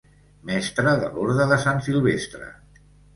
[0.49, 2.49] Mestre de l'Orde de Sant Silvestre.